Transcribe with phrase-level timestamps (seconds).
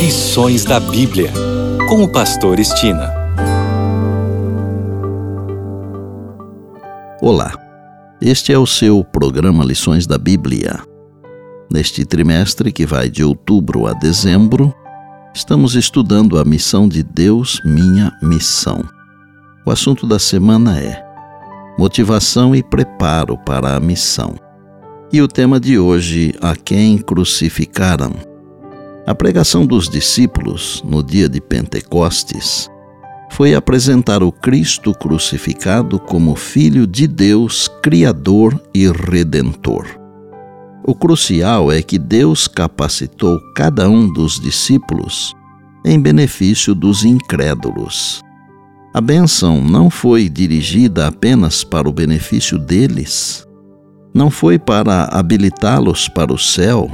[0.00, 1.30] Lições da Bíblia,
[1.86, 3.12] com o Pastor Estina.
[7.20, 7.52] Olá,
[8.18, 10.80] este é o seu programa Lições da Bíblia.
[11.70, 14.74] Neste trimestre, que vai de outubro a dezembro,
[15.34, 18.82] estamos estudando a missão de Deus, minha missão.
[19.66, 21.04] O assunto da semana é
[21.78, 24.34] motivação e preparo para a missão.
[25.12, 28.29] E o tema de hoje, a quem crucificaram.
[29.06, 32.68] A pregação dos discípulos no dia de Pentecostes
[33.30, 39.86] foi apresentar o Cristo crucificado como Filho de Deus, Criador e Redentor.
[40.84, 45.34] O crucial é que Deus capacitou cada um dos discípulos
[45.84, 48.22] em benefício dos incrédulos.
[48.92, 53.46] A bênção não foi dirigida apenas para o benefício deles,
[54.12, 56.90] não foi para habilitá-los para o céu,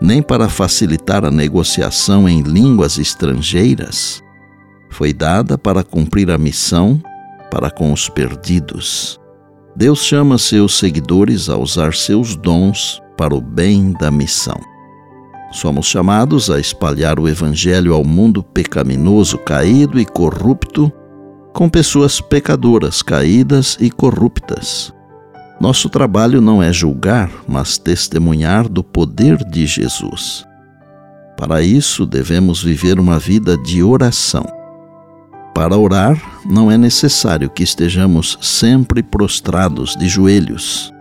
[0.00, 4.22] nem para facilitar a negociação em línguas estrangeiras.
[4.90, 7.00] Foi dada para cumprir a missão
[7.50, 9.20] para com os perdidos.
[9.76, 14.58] Deus chama seus seguidores a usar seus dons para o bem da missão.
[15.52, 20.92] Somos chamados a espalhar o Evangelho ao mundo pecaminoso, caído e corrupto
[21.52, 24.92] com pessoas pecadoras, caídas e corruptas.
[25.60, 30.46] Nosso trabalho não é julgar, mas testemunhar do poder de Jesus.
[31.36, 34.44] Para isso, devemos viver uma vida de oração.
[35.54, 40.92] Para orar, não é necessário que estejamos sempre prostrados de joelhos.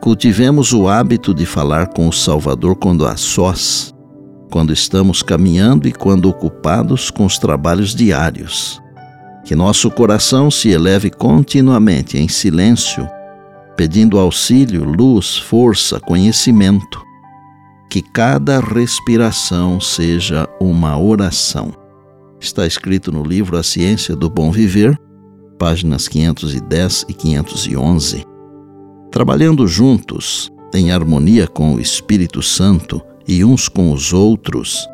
[0.00, 3.92] Cultivemos o hábito de falar com o Salvador quando a sós,
[4.50, 8.82] quando estamos caminhando e quando ocupados com os trabalhos diários
[9.44, 13.08] que nosso coração se eleve continuamente em silêncio,
[13.76, 17.02] pedindo auxílio, luz, força, conhecimento.
[17.90, 21.72] Que cada respiração seja uma oração.
[22.40, 24.98] Está escrito no livro A Ciência do Bom Viver,
[25.58, 28.24] páginas 510 e 511.
[29.10, 34.88] Trabalhando juntos, em harmonia com o Espírito Santo e uns com os outros,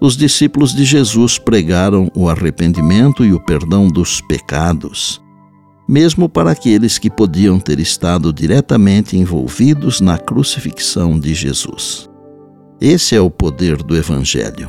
[0.00, 5.20] os discípulos de Jesus pregaram o arrependimento e o perdão dos pecados,
[5.88, 12.08] mesmo para aqueles que podiam ter estado diretamente envolvidos na crucifixão de Jesus.
[12.80, 14.68] Esse é o poder do Evangelho.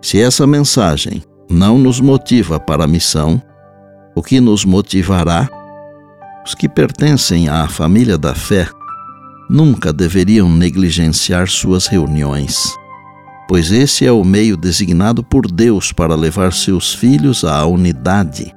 [0.00, 3.40] Se essa mensagem não nos motiva para a missão,
[4.14, 5.48] o que nos motivará?
[6.44, 8.66] Os que pertencem à família da fé
[9.48, 12.74] nunca deveriam negligenciar suas reuniões
[13.50, 18.54] pois esse é o meio designado por Deus para levar seus filhos à unidade,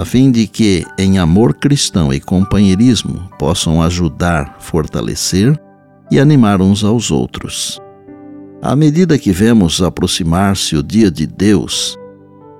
[0.00, 5.60] a fim de que, em amor cristão e companheirismo, possam ajudar, fortalecer
[6.10, 7.78] e animar uns aos outros.
[8.62, 11.98] À medida que vemos aproximar-se o dia de Deus,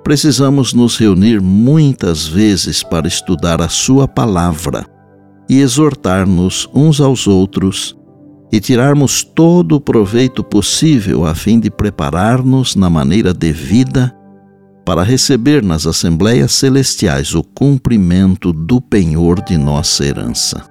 [0.03, 4.85] precisamos nos reunir muitas vezes para estudar a Sua palavra
[5.49, 7.97] e exortar-nos uns aos outros
[8.51, 14.15] e tirarmos todo o proveito possível a fim de preparar-nos na maneira devida
[14.85, 20.63] para receber nas assembleias celestiais o cumprimento do penhor de nossa herança.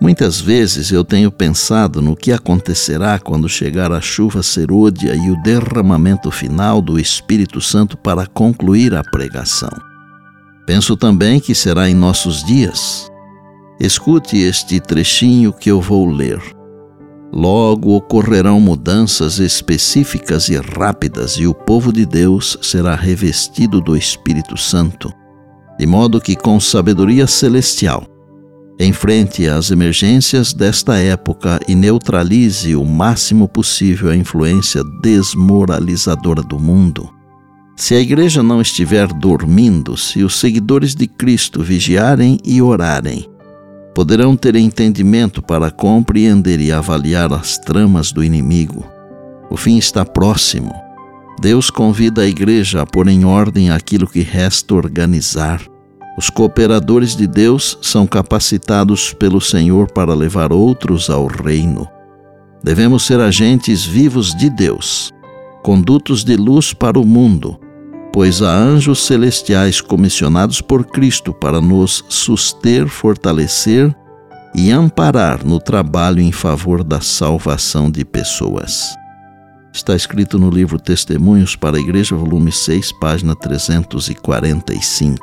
[0.00, 5.42] Muitas vezes eu tenho pensado no que acontecerá quando chegar a chuva serôdia e o
[5.42, 9.70] derramamento final do Espírito Santo para concluir a pregação.
[10.66, 13.10] Penso também que será em nossos dias.
[13.80, 16.53] Escute este trechinho que eu vou ler.
[17.36, 24.56] Logo ocorrerão mudanças específicas e rápidas, e o povo de Deus será revestido do Espírito
[24.56, 25.12] Santo,
[25.76, 28.06] de modo que, com sabedoria celestial,
[28.78, 37.10] enfrente as emergências desta época e neutralize o máximo possível a influência desmoralizadora do mundo.
[37.74, 43.28] Se a igreja não estiver dormindo, se os seguidores de Cristo vigiarem e orarem,
[43.94, 48.84] poderão ter entendimento para compreender e avaliar as tramas do inimigo.
[49.48, 50.72] O fim está próximo.
[51.40, 55.60] Deus convida a igreja a pôr em ordem aquilo que resta organizar.
[56.16, 61.88] Os cooperadores de Deus são capacitados pelo Senhor para levar outros ao reino.
[62.62, 65.12] Devemos ser agentes vivos de Deus,
[65.62, 67.58] condutos de luz para o mundo,
[68.14, 73.92] pois há anjos celestiais comissionados por Cristo para nos suster, fortalecer
[74.54, 78.94] e amparar no trabalho em favor da salvação de pessoas.
[79.72, 85.18] Está escrito no livro Testemunhos para a Igreja, volume 6, página 345.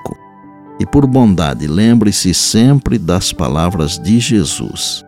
[0.77, 5.05] E por bondade, lembre-se sempre das palavras de Jesus.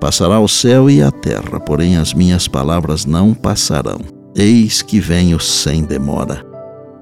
[0.00, 4.00] Passará o céu e a terra, porém as minhas palavras não passarão.
[4.34, 6.47] Eis que venho sem demora.